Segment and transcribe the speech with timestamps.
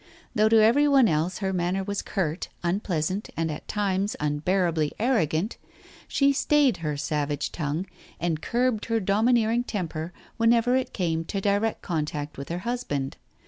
[0.33, 5.57] Though to every one else her manner was curt, unpleasant and at times unbearably arrogant,
[6.07, 7.85] she stayed her savage tongue
[8.19, 13.17] and curbed her domineering temper whenever it came in direct contact with her husband.